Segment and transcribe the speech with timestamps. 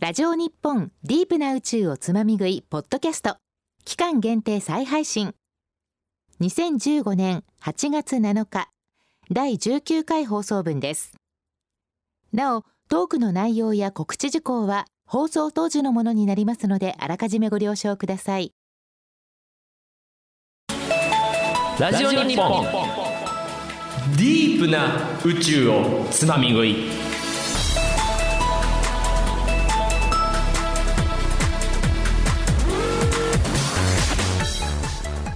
[0.00, 3.36] ラジオ日本ディープな宇宙をつまみ食いポッドキャスト。
[3.84, 5.34] 期間限定再配信。
[6.40, 8.68] 2015年8月7日
[9.30, 11.12] 第19回放送分です。
[12.32, 18.52] なおトークの内容や告知事項は放送当時のものになりますのであらかじめご了承ください。
[21.78, 22.64] ラジオ日本。
[24.16, 27.03] ディープな宇宙をつまみ食い。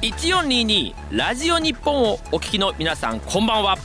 [0.09, 3.77] 1422ラジオ日本をお聞きの皆さんこんばんは。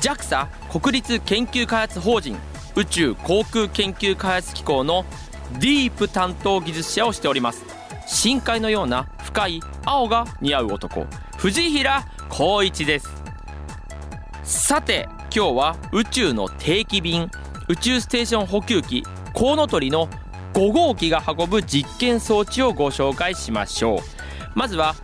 [0.00, 0.46] JAXA
[0.80, 2.38] 国立研究開発法人
[2.74, 5.04] 宇宙航空研究開発機構の
[5.60, 7.62] ディープ担当技術者をしております。
[8.06, 13.08] 深海のような深い青が似合う男藤平光一です。
[14.44, 17.30] さて今日は宇宙の定期便
[17.68, 20.08] 宇宙ステーション補給機コウノトリの
[20.54, 23.98] 5号機が運ぶ実験装置をご紹介しましょう。
[24.54, 24.94] まずは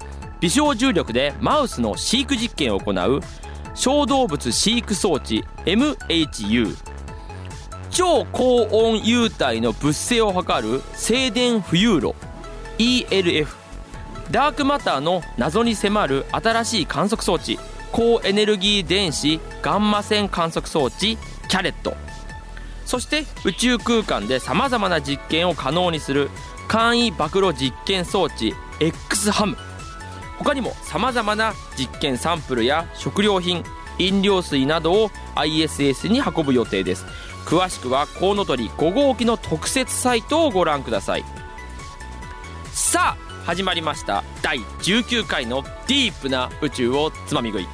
[0.41, 3.21] 微小重力でマウスの飼育実験を行う
[3.75, 6.77] 小動物飼育装置 MHU
[7.91, 12.15] 超高温幽体の物性を測る静電浮遊路
[12.79, 13.49] ELF
[14.31, 17.59] ダークマターの謎に迫る新しい観測装置
[17.93, 21.19] 高エネルギー電子ガンマ線観測装置
[21.49, 21.95] キャレット。
[22.87, 26.31] そして宇宙空間でさまざまな実験を可能にする
[26.69, 29.57] 簡易暴露実験装置 X ハム。
[30.41, 33.63] 他にもさまざまな実験サンプルや食料品
[33.99, 37.05] 飲料水などを ISS に運ぶ予定です。
[37.45, 41.25] 詳しくはコウノトリ5号機の特設サイトをご覧ください。
[42.73, 44.25] さあ始まりました。
[44.43, 47.69] 第19回のディープな宇宙をつまみ食い。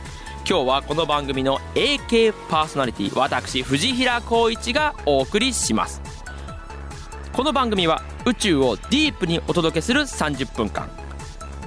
[0.48, 6.03] 今日はこの番組の AK パーソナリティ私藤平光一がお送りします。
[7.33, 11.06] この番組は宇宙をディープにお届けする30分間。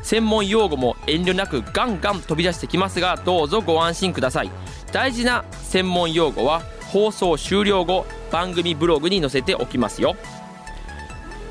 [0.10, 4.50] 専門用語も遠慮なくガンガン飛び出してきますがどうぞご安心ください。
[4.92, 10.16] 大事な専門用語は放送終了後番組ブログに載せておきますよ。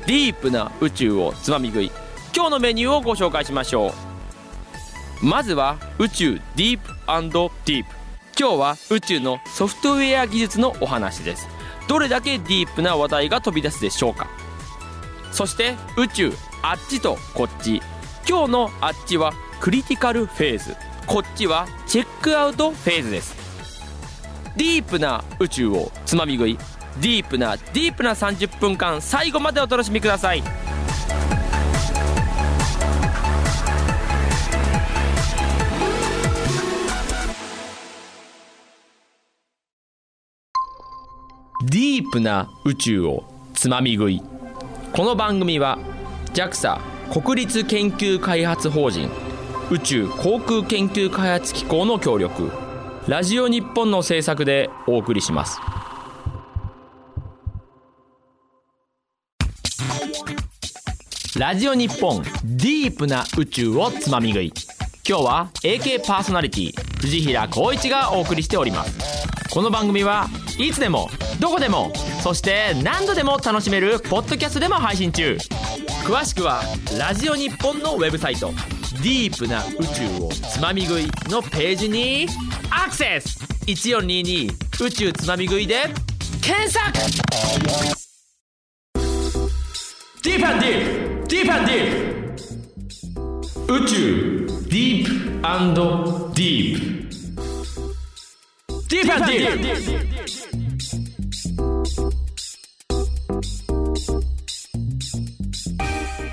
[0.07, 1.91] ディープな宇宙をつまみ食い。
[2.35, 3.93] 今日のメニューをご紹介しましょ
[5.21, 5.25] う。
[5.25, 7.95] まずは宇宙ディープディープ。
[8.37, 11.47] 今日は宇宙のソフトウェア技術のお話です。
[11.87, 14.27] どれだけディープな話題が飛び出すでしょうか。
[15.31, 17.81] そして宇宙あっちとこっち。
[18.29, 20.75] 今日のあっちはクリティカルフェーズ。
[21.07, 23.35] こっちはチェックアウトフェーズです。
[24.55, 26.55] ディープな宇宙をつまみ食い。
[27.01, 30.43] ディープなディープな30分間最後までお楽しみください。
[41.63, 43.23] ディープな宇宙を
[43.55, 44.21] つまみ食い。
[44.93, 45.79] この番組は
[46.35, 49.09] JAXA 国立研究開発法人
[49.71, 52.51] 宇宙航空研究開発機構の協力。
[53.07, 55.59] ラジオ日本の制作でお送りします。
[61.37, 64.53] ラジオ日本ディープな宇宙をつまみ食い。
[65.07, 69.27] 今日は AK パーソナリティ藤平光一がお送りしております。
[69.49, 70.27] この番組は
[70.59, 71.09] いつでも
[71.39, 75.37] どこでもそして何度でも楽しめるポッドキャストでも配信中。
[76.05, 76.61] 詳しくは
[76.97, 78.51] ラジオ日本のウェブサイト
[79.01, 82.27] 「ディープな宇宙をつまみ食い」のページに
[82.69, 83.39] アクセス。
[83.67, 84.51] 1422
[84.83, 85.85] 宇宙つまみ食いで
[86.41, 86.91] 検索。
[90.23, 91.27] ディープディープ。
[91.27, 93.73] ディープディープ。
[93.75, 95.11] 宇宙ディープ
[96.35, 96.98] ディープ。
[98.89, 99.85] ディープディープディー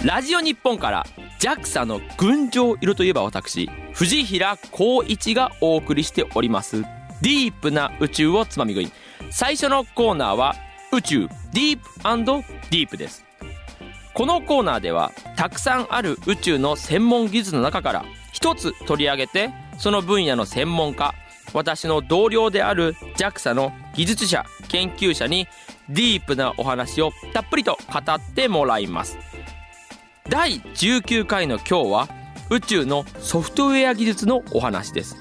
[0.01, 1.05] プラジオ日本から
[1.39, 6.81] JAXA の群青色といえば私藤平光一がお送りしております。
[6.81, 8.93] ディープな宇宙をつまみ食い。
[9.31, 10.55] 最初のコーナーは
[10.95, 11.91] 宇宙ディープ
[12.71, 13.27] ディープです。
[14.15, 21.15] このコーナーではたくさんある宇宙の専門技術の中から一つ取り上げてその分野の専門家
[21.57, 25.49] 私の同僚である JAXA の技術者研究者に
[25.89, 29.17] ディープなお話をたっぷりと語ってもらいます。
[30.29, 32.09] 第19回の今日は
[32.51, 35.17] 宇宙のソフトウェア技術のお話です。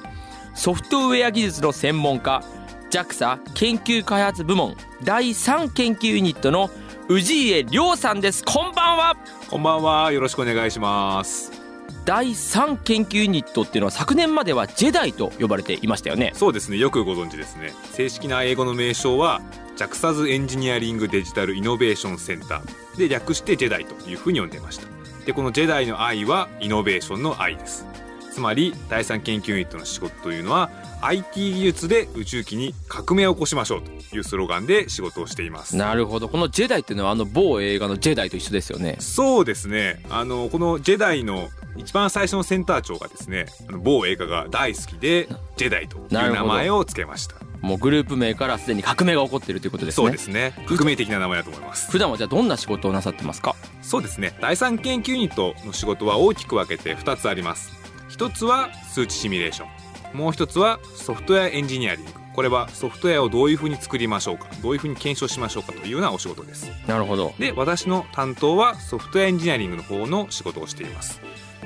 [0.55, 2.43] ソフトウェア技術の専門家
[2.91, 6.69] JAXA 研究開発部門第3研究ユニットの
[7.07, 8.43] 氏家亮さんです。
[8.43, 9.17] こんばんは。
[9.49, 10.11] こんばんは。
[10.11, 11.64] よろしくお願いします。
[12.05, 16.33] 第3研究ユニットっていうのは昨年まではジェダイと呼ばれていましたよね。
[16.35, 16.77] そうですね。
[16.77, 17.73] よくご存知ですね。
[17.93, 19.41] 正式な英語の名称は
[19.75, 22.97] JAXA's エンジニアリングデジタルイノベーションセンター。
[22.97, 24.87] で略してジェダイというふうに呼んでいました。
[25.25, 27.87] でこのジェダイの愛はイノベーションの愛です。
[28.31, 30.69] つまり第3研究ユニットの仕事というのは
[31.01, 35.75] IT 技術で宇宙機に革命を起こしましょうというスローガンで仕事をしています。
[35.75, 36.29] なるほど。
[36.29, 38.97] このジェダイっていうのはあの某映画のジェダイと一緒ですよね。
[38.99, 40.03] そうですね。
[40.09, 43.45] あのこのジェダイの一番最初のセンター長がですね
[43.81, 45.27] 某映画が大好きで
[45.57, 47.35] ジェダイという名前を付けました。
[47.61, 50.05] もうグループ名からすでに革命が起こっているということですね。
[50.05, 50.53] そうですね。
[50.67, 51.89] 革命的な名前だと思います。
[51.89, 53.55] 普段はじゃあどんな仕事をなさってますか？
[53.81, 54.37] そうですね。
[54.39, 57.71] 第三研究ユニットの仕事は大きく分けて2つあります。
[58.07, 59.65] 一つは数値シミュレーショ
[60.13, 60.17] ン。
[60.17, 62.11] もう一つはソフトウェアエンジニアリング。
[62.35, 64.47] これはソフトウェアをどういうふうに作りましょうか？
[64.61, 66.69] どういうふうに検証しましょうかというようなお仕事です。
[66.87, 67.33] なるほど。
[67.39, 71.19] で私の担当はソフトウェアエンジニアリングの方の仕事をしています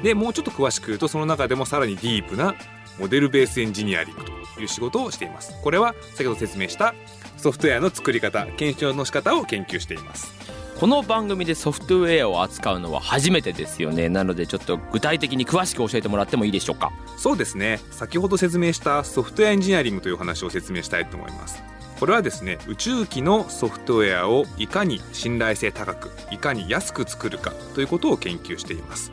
[0.04, 2.56] でもうちょっと詳しく言うとその中でもさらにディープな
[3.00, 5.54] モデルベースエンジニアリングという仕事をしています。
[5.62, 6.94] これは先ほど説明した
[7.38, 10.34] ソフトウェアの作り方検証の仕方を研究しています。
[10.80, 14.08] この番組でソフトウェアを扱うのは初めてですよね。
[14.10, 16.92] なのでちょっと具体的に詳しく教えてもらってもいいでしょうか。
[17.18, 17.80] そうですね。
[17.92, 21.62] 先ほど説明したソフトウェアエンジニアリングという話を説明したいと思います。
[22.00, 29.12] これはですね宇宙機のソフトウェアをいかに信頼性高くいかに安く作るかということを研究しています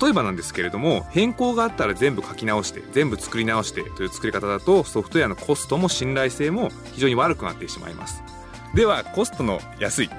[0.00, 8.22] 例えばなんですけれども変更があったら全部書き直して全部作り直してという作り方だとソフトウェアのコストも信頼性も非常に悪くなってしまいます。
[8.74, 10.10] ではコストの安い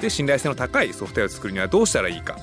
[0.00, 2.36] で信頼性の高いソフトウェアを作るにはどうしたらいいか。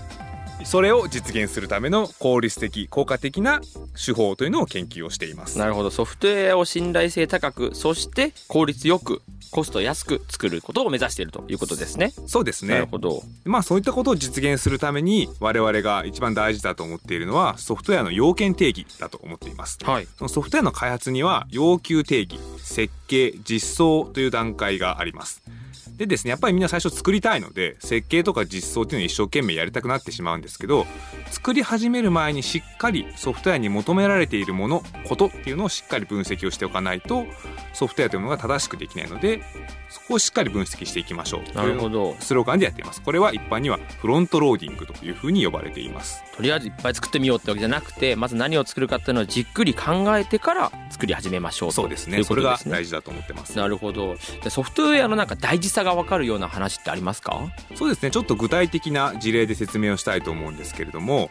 [0.63, 3.61] それを実現するための効率的効果的な
[3.93, 5.57] 手法というのを研究をしています。
[5.57, 5.91] なるほど。
[5.91, 9.21] ソフトウェアを信頼性高くそして効率よく
[9.51, 12.11] コスト安く作ることを目指しているということですね。
[12.27, 12.73] そうですね。
[12.73, 13.23] なるほど。
[13.45, 19.77] まあそういったことを実現するために我々が一番大事だと思っているのはソフトウェアの要件定義だと思っています。
[19.83, 20.07] はい。
[20.17, 25.41] そのソフトウェアの開発には要求定義設計実装という段階があります
[25.97, 30.85] でですねやっぱりみんな最初作りたいので設計とか実装っていうのを一生懸命やりたくなってしまうんですけど
[31.31, 37.25] 作り始める前にしっかりソフトウェアに求められているものことっていうのをしっかり分析をしておかないと
[37.73, 39.41] ソフトウェアというものが正しくできないので
[39.89, 41.43] そこをしっかり分析していきましょう。
[41.43, 43.01] というなるほどスローガンでやっています。
[43.01, 46.23] これは一般にはフロントローディングというふうに呼ばれています。
[46.35, 52.19] とりあえずいっぱい作ってみようってわけじゃなくてまず何を作るかっていうのをじっくり考えてから作り始めましょうとそうですね。
[52.19, 53.57] いそれが大事だと思ってます。
[53.57, 54.17] なるほど。
[54.49, 57.47] ソフトウェアのなんか大事さが分かるような話ってありますか？
[57.75, 58.11] そうですね。
[58.11, 61.29] ちょっと具体的な事例で説明をしたいと思うんですけれども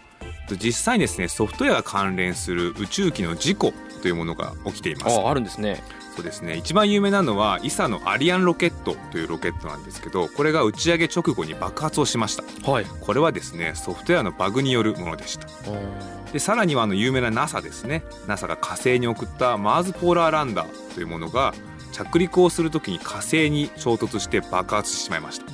[0.61, 3.73] 実際にですねソフトウェアが関連する宇宙機の事故
[4.03, 5.19] というものが起きています。
[5.19, 5.83] ああるんですね。
[6.15, 6.57] そうですね。
[6.57, 12.71] 一番有名なのは ESA のアリアンロケットというロケットなんですけどこれが打ち上げ直後に爆発をしました。
[12.71, 12.87] はい。
[13.01, 15.47] これはですねソフトウェアのバグによるものでした。
[16.33, 18.03] でさらにはあの有名な NASA ですね。
[18.27, 21.53] NASA が火星に送ったマーズポーラーランダーというものが
[21.93, 25.47] 着陸をするときに火星に衝突して爆発してしまいました。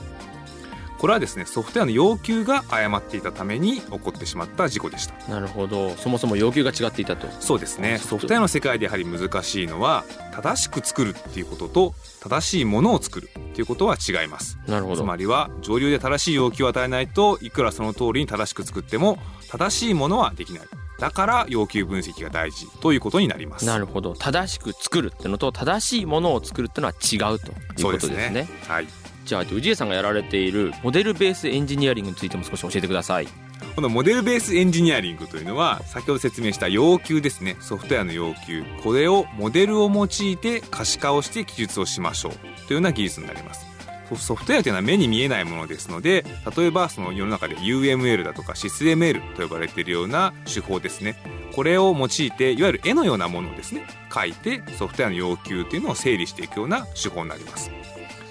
[1.02, 5.14] これはですねソフトウェアの要求が誤っていたために起こってしまった事故でした。
[5.28, 5.90] なるほど。
[5.96, 7.26] そもそも要求が違っていたと。
[7.40, 7.98] そうですね。
[7.98, 14.58] ソフトウェアの世界でやはり難しいのは正しく作るっていうことと正しいものを作るっていうことは違います。
[14.64, 15.04] つなるほど。
[15.04, 19.18] まりは上流で正しい要求を与えないといくらその通りに正しく作っても
[19.50, 20.62] 正しいものはできない
[20.98, 23.66] だから要求分析が大事ということになります。
[23.66, 24.14] なるほど。
[24.14, 28.48] 正しく作るってのと正しいものを作るってのは違うということですね。
[28.68, 28.86] はい。
[29.24, 33.28] じゃあ氏家さんがやられているモデルベースエンジニアリングについても少し教えてください。
[33.74, 37.56] このモデルベースエンジニアリングというのは先ほど説明した要求ですね。
[37.60, 38.64] ソフトウェアの要求。
[38.82, 42.32] これをモデルを用いて可視化をして記述をしましょう。
[42.32, 43.71] というような技術になります
[44.16, 46.24] ソフトウェアというのは目に見えないものですので
[46.56, 51.16] 例えばその世の中で UML だとか SysML と呼ばれているような手法ですね。
[51.54, 53.86] これを用いていわゆる絵のようなものをですね。
[54.12, 57.70] 書いてソフトウェアの要求というのを整理していくような手法になります。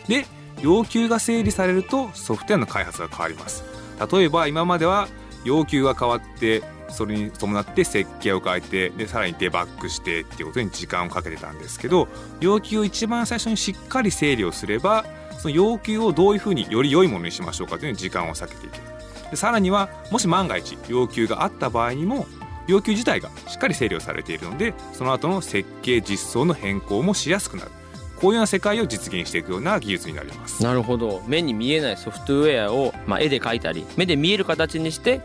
[0.08, 0.26] で
[0.62, 3.64] 要求が整理されるとソフトウェアの開発が変わります。
[4.12, 5.08] 例えば今までは
[5.44, 12.08] 要求が変わってそれに伴って設計を変えてでさらにデバッグしてっていうことに時間をかけてたんですけど
[12.40, 15.06] 要求を一番最初にしっかり整理をすれば
[15.42, 18.84] その要求をどういうふうにより良いものにしましょうかというの時間を避けていける。
[19.32, 22.28] でさらにはもし万が一要求があった場合にも
[22.68, 27.72] 要求自体がしっかり整理をされているのでその後の設計実装の変更もしやすくなる。
[28.18, 30.62] こういうような世界を実現していくような技術になります。
[30.62, 31.24] なるほど。
[31.26, 35.22] 目に見えないソフトウェアを、まあ、絵で描いたり目で見える形にして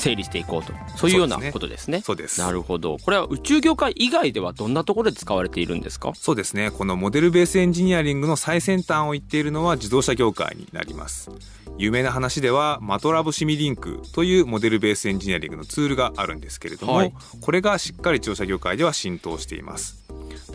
[0.00, 0.72] 整理していこうと。
[0.96, 2.00] そういうようなことですね。
[2.00, 2.40] そうです。
[2.40, 2.98] なるほど。
[2.98, 6.12] これは宇宙業界以外ではどんなところで使われているんですか？
[6.14, 6.70] そうですね。
[6.70, 11.30] このモデルベースエンジニアリングの最先端を言っているのは自動車業界になります。
[11.78, 17.14] 有名な話ではマトラボシミリンクというモデルベースエンジニアリングのツールがあるんですけれども、はい。
[17.40, 19.98] これがしっかり自動車業界では浸透しています。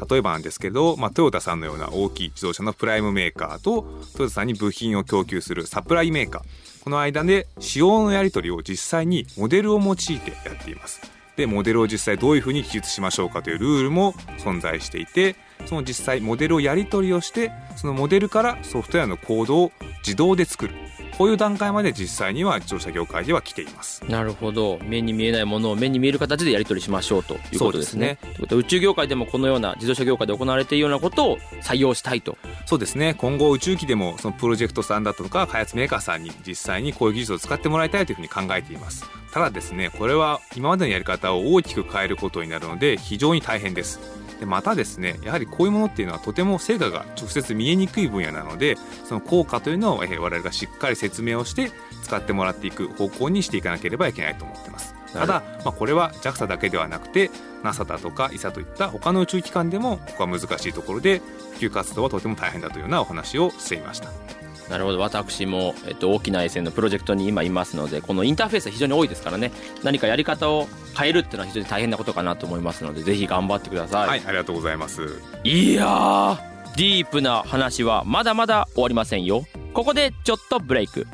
[0.09, 3.83] 例えばなんですけど、まあ、トヨタさんのような大きい自動車のプライムメーカーと
[4.17, 6.43] トヨタさんに部品を供給するサプライメーカー
[6.85, 10.11] この間で仕様のやり取りを実際にモデルを用いて
[10.47, 11.14] やっています。
[11.35, 19.71] でモデルを実際どういうふうに記述しましょうかというルールも存在していてその実際モデルをやり取りをしてそのモデルからソフトウェアのコードを
[20.05, 20.73] 自動で作る。
[21.17, 24.03] こういう段階まで実際には自動車業界では来ています。
[24.03, 24.79] なるほど。
[24.83, 28.17] 目に見えないものを目に見える形でやり取りしましょうということですね。
[28.21, 32.37] そうということは宇宙業界でもこのような自動車業界で行われているようなことを採用したいと。
[32.65, 33.13] そうですね。
[33.17, 43.99] 今後宇宙機でもそのプロジェクトさんだとか開発メーカーさんに実際にこういう技術を使ってもらいたいというふうに考えていますただですねこれは今までのやり方を大きく変えることになるので非常に大変です。
[44.39, 51.69] でまたですねやはりこういうものっていうのはとても成果が直接見えにくい分野なのでその効果というのをえー我々がしっかり説明をして
[52.03, 54.95] 使ってもらっていく方向にしていかなければいけないと思ってます。
[55.11, 57.29] ただ、まあ、これは JAXA だけではなくて
[57.61, 61.21] NASA だとか ESA といった他の宇宙機関でもここは難しいところで
[61.59, 64.99] 普及活動はとても大変だというようなお話をしていましたなるほど。
[64.99, 69.51] 私も、えっと、大きな SN のプロジェクトに今いますのでこのインターフェースは非常に多いですからね。
[69.83, 70.67] 何かやり方を
[70.97, 75.21] 変えるっていうのは非常に大変なことかなと思いますのでぜひ頑張ってください、はい、ありがとうございます。
[75.43, 76.37] いやー
[76.75, 79.45] ディープな話はまだまだ終わりませんよ。
[79.73, 81.07] ここでちょっとブレイク。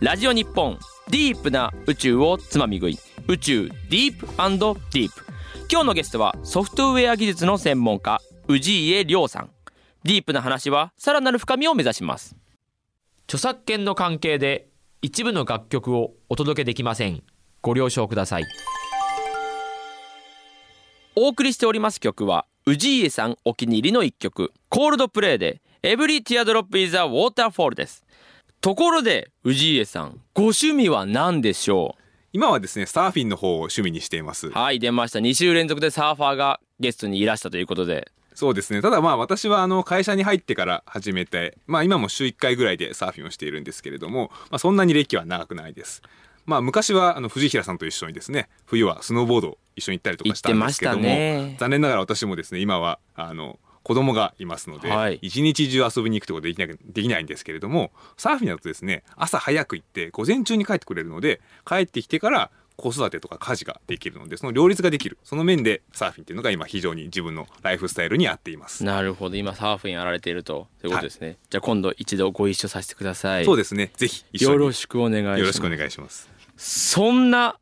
[0.00, 0.78] ラジオ日本
[1.10, 2.98] ディープな宇宙をつまみ食い。
[3.28, 5.24] 宇宙ディープディープ。
[5.70, 9.50] 今日のゲストはソフトウェア技術の専門家氏家亮さん。
[10.04, 12.36] ディープな話はさらなる深みを目指します
[13.26, 14.68] 著作権の関係で
[15.00, 17.22] 一部の楽曲をお届けできません。
[17.60, 18.44] ご了承ください。
[21.14, 28.04] お送りしております曲は氏家さんお気に入りの一曲コールドプレイで Every Teardrop is a Waterfall です。
[28.60, 31.96] ところで氏家さんご趣味は何でしょ
[32.32, 34.48] 今はですねサーフィンの方を趣味にしています。
[34.48, 35.18] うはい出ました。
[35.18, 38.80] 2週連続でサーファーがゲストにいらしたということでそうですね。
[38.82, 46.02] ただまあ私はあの会社に入ってから始めてまあ今も週1回ぐらいでサーフィンをしているんですけれども、まあ、そんなに歴は長くないです。
[46.46, 51.56] まあ昔はあの藤平さんと一緒にですね冬はスノーボードを一緒に行ったりとかしたんですけども、ね。
[51.58, 55.18] 残念ながら私もですね今はあの子供がいますので、はい。
[55.22, 62.50] 一日中遊びに行くってことできないできないんですけれどもサーフィンだとですね朝早く行って午前中に帰ってくれるので帰ってきてから
[62.82, 65.18] 子育てとか家事ができるのでその両立ができる。
[65.24, 68.84] その面でサーフィンっていうのが今非常に自分のライフスタイルに合っています。
[68.84, 69.36] なるほど。
[69.36, 73.44] 今サーフィンやられているとということですね、じゃあ今度一度ご一緒させてください。
[73.44, 73.92] そうですね。
[73.96, 75.40] ぜひよろしくお願いします。
[75.40, 76.28] よろしくお願いします。
[76.56, 77.58] そんな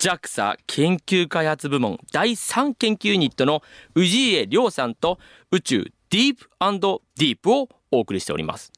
[0.00, 3.62] JAXA 研究開発部門第3研究ユニットの
[3.94, 5.18] 氏家亮さんと
[5.50, 8.72] 宇宙ディープディープをお送りしております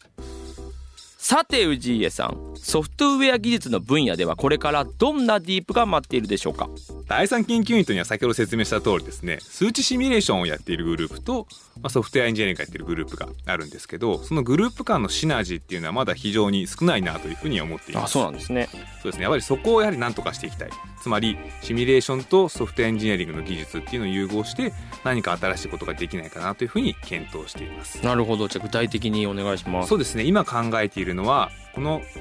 [1.33, 2.53] さて氏家さん。
[2.57, 6.69] ソフトウェア技術の分野ではこれからどんなディープが待っているでしょうか？
[7.12, 11.47] 第3研究ユニットには先ほど説明した通りですね数値シミュレーションをやっているグループと、
[11.83, 18.04] まあ、ソフトウェアエンジニアリングがやっているグループがあるんですけどそのグループ間のシナジーっていうのはまだ非常に少ないなというふうに思っています。
[18.04, 18.66] あそうなんですね。
[19.02, 19.25] そうですね。
[19.25, 20.71] やはりそこをやはり何とかしていきたい。
[21.02, 24.73] つまりシミュレーションとソフトウェアエンジニアリングの技術っていうのを融合して
[25.04, 28.02] 何か新しいことができないかなというふうに検討しています。
[28.02, 28.49] なるほど。
[28.49, 29.90] じゃあ具体的にお願いします。
[29.90, 30.25] そうですね。
[30.25, 32.21] 今考えているのはこのそ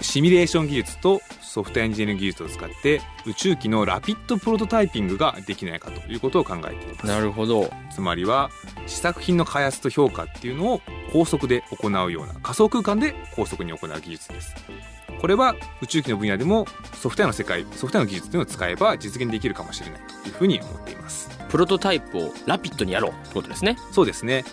[0.00, 7.06] シミュレーション技術とソフトエンジニア技術を使って宇宙機のラピッドプロトタイピングができないかということを考えています。
[7.06, 7.70] なるほど。
[7.92, 8.50] つまりは
[8.86, 10.80] 試作品の開発と評価っていうのを
[11.12, 14.54] 高速で行うような仮想空間で高速に行う技術です。
[15.20, 24.44] これは宇宙機の分野でもソフトウェアの世界ソフトウェアの技術というのを使えば実現できるかもしれないというふうに思っていますプロトタイプをラピッドにやろうってことですねそうですね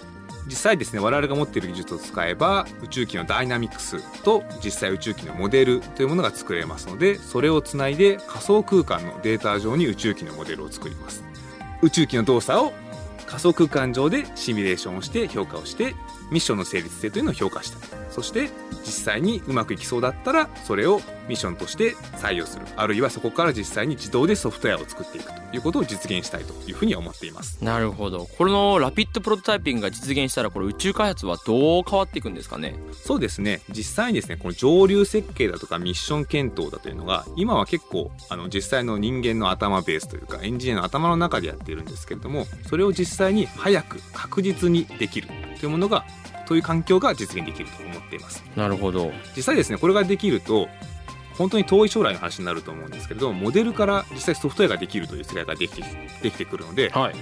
[0.48, 11.24] 実際ですね我々が持っている技術を使えば宇宙機のダイナミクスと実際宇宙機のモデルというものが作れますのでそれをつないで仮想空間のデータ上に宇宙機のモデルを作ります。
[11.82, 12.74] 宇宙機の動作を
[13.28, 15.94] 仮想空間上でシミュレーションをして評価をして
[16.32, 18.50] ミッションの成立性というのを評価したそして
[18.84, 22.66] 実際にうまくいきそうだったらそれをミッションとして採用する。
[22.76, 27.64] あるいはそこから実際に自動でソフトウェアを作っていくということを実現したいというふうに思っています。
[27.64, 28.26] なるほど。
[28.26, 32.74] このラピッドプロトタイピングが実現したらこれ宇宙開発はどう変わっていくんですかね？
[32.94, 33.62] そうですね。
[33.70, 45.28] 実際にですねこの上流設計だとかミッション検討だというのが今は結構あの実際の人間の頭ベースというかエンジニアの頭の中でやっているんですけれどもそれを実際に早く確実にできる
[45.60, 46.06] というものが
[46.48, 48.44] という環境が実現できると思っています。
[48.56, 49.12] なるほど。
[49.36, 50.68] 実際ですねこれができると
[51.38, 55.84] 本当に遠い将来の話になると思うんですけれどもモデルから実際ソフトウェアができるという世界ができて
[56.24, 57.16] できてくるので、はい。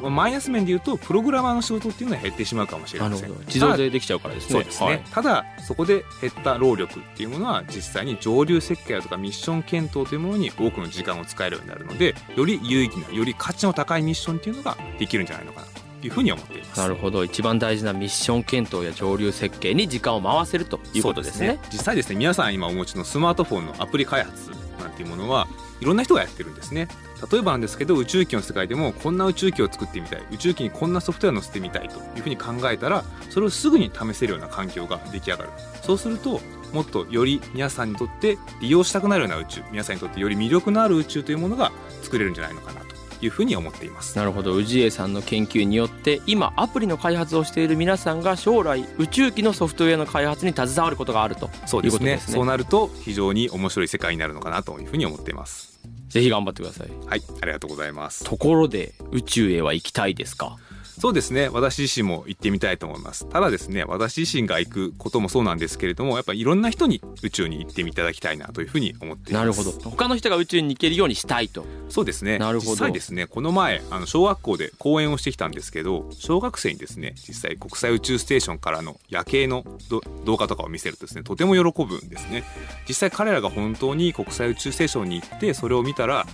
[0.00, 3.30] まあマイナス面で言うとプログラマーの仕事っていうのは減ってしまうかもしれません。
[3.46, 4.50] 自動でできちゃうからですね。
[4.52, 5.02] そうですね、はい。
[5.10, 15.66] ただそこで減った労力っていうものは実際に上流設計だとかミッション検討というものに多くの時間を使えるようになるのでより有意義なより価値の高いミッションっていうのができるんじゃないのかな。
[15.66, 16.80] というふうに思っています。
[16.80, 17.24] なるほど。
[17.24, 21.58] 一番大事なミッション検討や上流設計に時間を回せるということですね。
[21.62, 25.46] そう実際ですね皆さん今お持ちのスマートフォンのアプリ開発なんていうものは
[25.80, 26.88] いろんな人がやってるんですね。
[27.30, 30.22] 例えばなんですけど宇宙機の世界でもこんな宇宙機を作ってみたい。
[30.32, 35.50] 宇宙機にこんなソフトウェアを載せてみたいというふうに考えたらそれをすぐに試せるような環境が出来上がる。
[35.82, 36.40] そうすると
[36.72, 44.16] もっとより皆さんにとって利用したくなるような宇宙皆さんにとってより魅力のある宇宙というものが作れるんじゃないのかなというふうに思っています。
[44.16, 44.54] なるほど。
[44.60, 51.50] 氏家さんの研究によって今アプリの開発をしている皆さんが将来宇宙機のソフトウェアの開発に携わることがあると。
[51.66, 51.94] そうですね。
[51.94, 52.34] いうことですね。
[52.34, 55.78] そうなると非常に面白い世界になるのかなというふうに思っています。
[56.08, 56.88] ぜひ頑張ってください。
[57.06, 57.22] はい。
[57.40, 58.24] ありがとうございます。
[58.24, 60.56] ところで宇宙へは行きたいですか？
[61.00, 61.48] そうですね。
[61.48, 63.26] 私自身も行ってみたいと思います。
[63.26, 69.42] ただですね私自身が行くこともそうなんですけれどもやっぱりいろんな人に宇宙に行っていただきたいなというふうに思っています。
[69.42, 69.72] なるほど。
[69.88, 71.64] 他の人が宇宙に行けるようにしたいと。
[71.88, 72.38] そうですね。
[72.38, 72.70] なるほど。
[72.72, 82.44] 実際ですねこの前あの小学校で講演をしてきたんですけど小学生にですね実際国際宇宙ステーションからの夜景のど動画とかを見せるとですねとても喜ぶんですね。
[82.86, 86.26] 実際彼らが本当に国際宇宙ステーションに行ってそれを見たら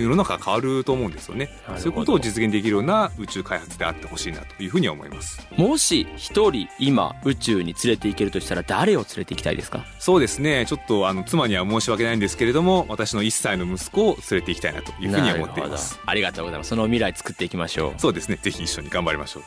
[0.00, 1.50] 世の中が変わると思うんですよね。
[1.76, 5.44] そういうことを実現できるような宇宙開発であってほしいなというふうに思います。
[5.56, 9.84] もし一人今宇宙に連れて行けるとしたら誰を連れて行きたいですか？
[9.98, 10.64] そうですね。
[10.66, 15.98] ちょっとあの妻には申し訳ないんですけれども私の1歳の息子を連れて行きたいなというふうに思っています。
[16.06, 16.70] ありがとうございます。
[16.70, 18.00] その未来作っていきましょう。
[18.00, 18.38] そうですね。
[18.40, 19.42] ぜひ一緒に頑張りましょう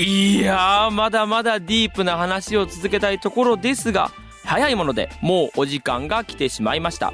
[0.00, 4.10] いやーまだまだディープな話を続けたいところですが
[4.44, 7.12] 早いものでもうお時間が来てしまいました。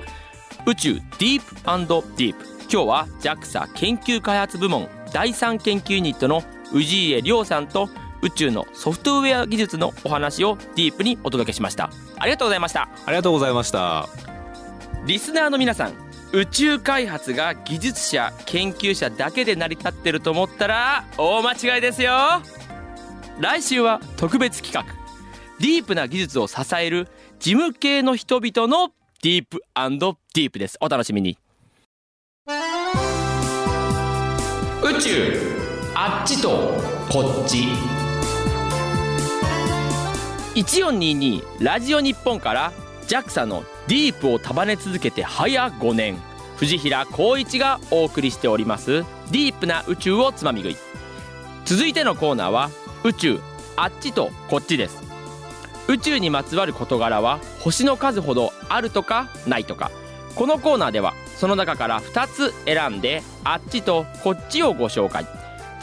[0.66, 2.46] 宇宙ディープディープ。
[2.72, 7.88] 今日は JAXA 研究開発部門第3研究ユニットの氏家亮さんと
[8.22, 11.90] 宇宙のソフトウェア技術のお話をディープにお届けしました。
[12.18, 12.88] ありがとうございました。
[13.06, 14.08] ありがとうございました。
[15.06, 15.94] リスナーの皆さん
[16.32, 22.12] 宇宙開発が技術者研究者だけで成り立ってると思ったら大間違いですよ。
[23.40, 24.94] 来週は特別企画。
[25.58, 27.08] ディープな技術を支える
[27.38, 30.78] 事務系の人々のディープディープです。
[30.80, 31.38] お楽しみに。
[34.82, 35.59] 宇宙
[36.02, 36.48] あっちと
[37.10, 37.58] こっち。
[40.54, 42.72] 1422ラジオ日本から
[43.06, 46.16] JAXA のディープを束ね続けて早5年。
[46.56, 49.04] 藤平光一がお送りしております。
[49.30, 50.76] ディープな宇宙をつまみ食い。
[51.66, 52.70] 続いてのコーナーは
[53.04, 53.40] 宇宙
[53.76, 55.02] あっちとこっちです。
[55.86, 59.90] 宇宙にまつわる事柄は星の数ほどあるとかないとか。
[60.34, 65.26] このコーナーではその中から2つ選んであっちとこっちをご紹介。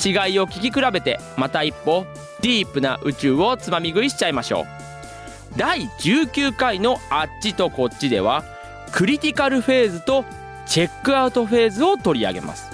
[0.03, 2.05] 違いを聞き比べてまた一歩
[2.41, 5.57] ディープな宇宙をつまみ食いしちゃいましょう。
[5.57, 8.43] 第19回のあっちとこっちでは
[8.91, 10.23] クリティカルフェーズと
[10.65, 12.69] チェックアウトフェーズを取り上げます。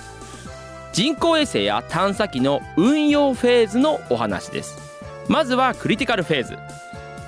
[0.91, 4.77] 人工衛星や探査機の運用フェーズのお話です。
[5.27, 6.57] まずはクリティカルフェーズ。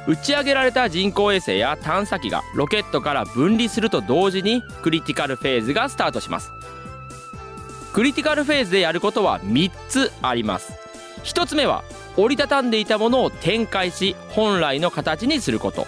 [0.07, 6.51] 打ち上げられた人工衛星や探査機がロケットから分離すると同時にクリティカルフェーズがスタートします。
[7.95, 10.73] クリティカルフェーズでやることは3つあります。
[11.23, 11.85] 1つ目は
[12.17, 15.87] 折りたたんでいたものを展開し本来の形にすること。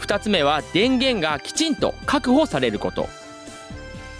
[0.00, 3.06] 2つ目は電源がきちんと確保されること。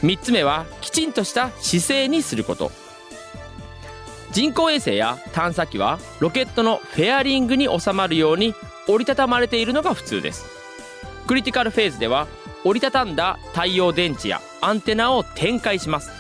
[0.03, 2.71] 3つ目はきちんとした姿勢にすること。
[4.33, 8.55] 人工衛星や探査機はロケットのフェアリングに収まるように
[8.89, 10.45] 折りたたまれているのが普通です。
[11.27, 12.29] クリティカルフェーズでは
[12.63, 16.18] 折りたたんだ太陽電池やアンテナを展開します。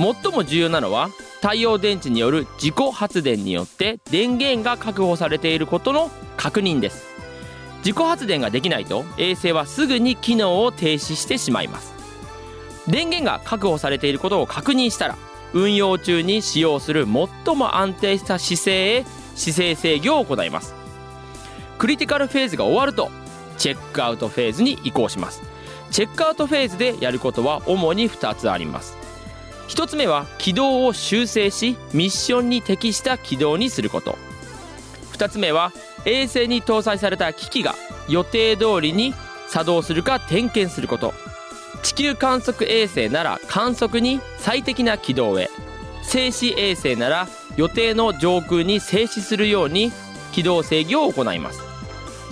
[0.00, 1.10] 最も重要なのは
[1.42, 7.06] 太陽電池による自己発電によって電源が確保されていることの確認です。
[7.80, 11.92] 自己発電ができないと衛星はすぐに機能を停止してしまいます。
[12.88, 15.18] 電源が確保されていることを確認したら
[15.52, 17.06] 運用中に使用する
[17.44, 20.74] 最も安定した姿勢へ姿勢制御を行います。
[21.76, 23.10] クリティカルフェーズが終わると
[23.58, 25.42] チェックアウトフェーズに移行します。
[25.90, 28.99] チェックアウトフェーズでやることは主に2つあります。
[29.70, 34.18] 1つ目は軌道を修正しミッションに適した軌道にすること。
[35.12, 35.72] 2つ目は
[36.04, 37.76] 衛星に搭載された機器が
[38.08, 39.14] 予定通りに
[39.46, 41.14] 作動するか点検すること。
[41.84, 45.48] 地球観測衛星なら観測に最適な軌道へ。
[46.02, 49.92] 静止衛星なら予定の上空に静止するように
[50.32, 51.60] 軌道制御を行います。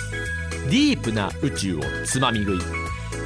[0.67, 2.59] ディープな宇宙をつまみ食い。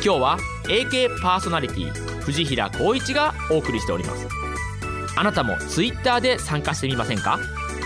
[0.03, 4.27] 今日は AK パーソナリティ藤平光一がお送りしております。
[5.17, 7.39] あなたもツイッターで参加してみませんか？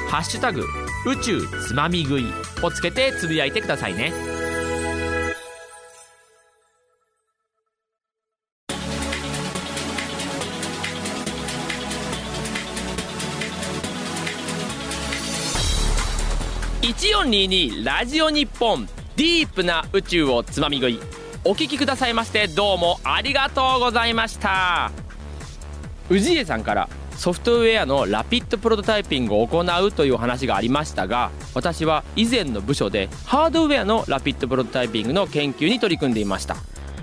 [0.08, 0.62] ハッシュタグ
[1.08, 2.26] 宇宙つまみ食い。
[2.62, 4.12] をつけてつぶやいてくださいね。
[16.82, 18.86] 1422ラジオ日本。
[19.16, 21.00] ディープな宇宙をつまみ食い。
[21.46, 24.90] お聞きくださいましてどうもありがとうございました。
[26.10, 26.97] 氏家さんから。
[27.18, 36.56] ソフトウェアのラピッドプロトタイピングを行うという話がありましたが私は以前の部署でハードウェアのラピッドプロトタイピングの研究に取り組んでいました。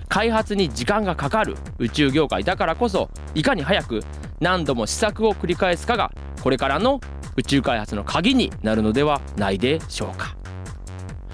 [0.08, 4.00] 開発に時間がかかる宇宙業界だからこそいかに早く
[4.40, 7.02] 何度も試作を繰り返すかがこれからの
[7.36, 10.38] 宇宙開発の鍵になるのではないでしょうか。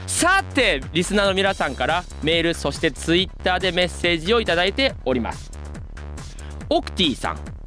[0.08, 5.52] さてリスナーの皆さんからメールそしてツイッターでメッセージを頂いております。
[6.70, 7.61] オクティさん。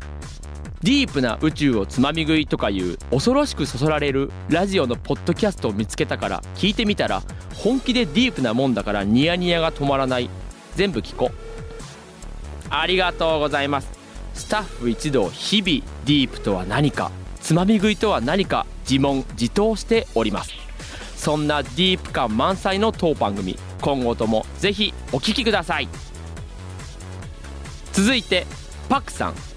[0.85, 7.23] ディープな宇宙をつまみ食いとかいう恐ろしくそそられるラジオのポッドキャストを見つけたから聞いてみたら
[7.55, 10.29] 本気でディープなもんだからニヤニヤが止まらない。
[10.77, 11.31] 全部聞こ
[12.69, 13.89] ありがとうございます。
[14.35, 20.53] スタッフ一同日々ディープとは何かつまみ食いとは何か自問自答しております。
[21.17, 25.89] そんなディープ感満載の当番組今後ともぜひお聞きください。
[27.95, 28.47] 続いて
[28.91, 29.54] パクさん。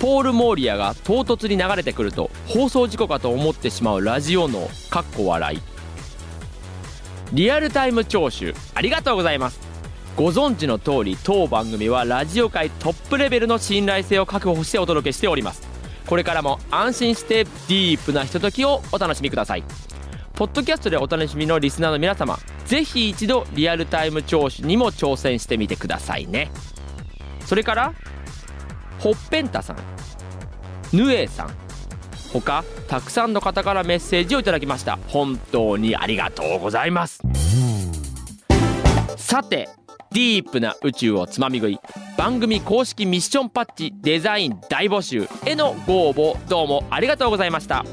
[0.00, 5.60] ポール・モーリアが唐突に流れてくると放送事故かと思ってしまうラジオのかっこ笑い。
[7.34, 9.60] リアルタイム聴取ありがとうございます。
[10.16, 15.68] ご存知の通り当番組はラジオ界トップレベルの信頼性を確保してお届けしております。
[16.06, 19.64] これからも安心してディープなひとときをお楽しみください。
[20.32, 26.50] ポッドキャストでお楽しみのリスナーの皆様ぜひ一度リアルタイム聴取にも挑戦してみてくださいね。
[27.44, 27.94] それから
[29.00, 29.76] ほっぺんたさん
[30.92, 31.50] ぬえさん
[32.32, 34.98] 他たくさんの方からメッセージをいただきました。
[35.08, 37.20] 本当にありがとうございます。
[39.16, 39.68] さて
[40.12, 41.78] ディープな宇宙をつまみ食い
[42.16, 47.84] 番組公式ミッションパッチデザイン大募集へのご応募どうもありがとうございました。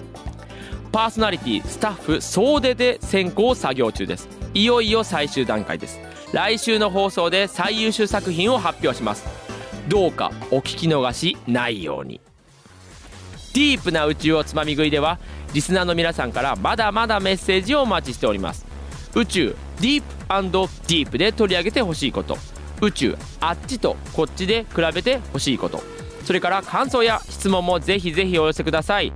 [0.91, 4.28] パーソナリティスタッフ総出で選考作業中です。
[4.54, 6.00] いよいよ最終段階です。
[6.34, 9.46] 来週の放送で最優秀作品を発表します。
[9.88, 12.19] どうかお聞き逃しないように。
[13.54, 15.19] ディープな宇宙をつまみ食いでは
[15.54, 18.65] リスナーの皆さんからまだまだメッセージをお待ちしております。
[19.15, 22.38] 宇宙ディープディープで取り上げてほしいこと。
[22.82, 25.82] 宇宙あっちとこっちで比べてほしいこと。
[26.23, 29.13] それから感想や質問もぜひぜひお寄せください。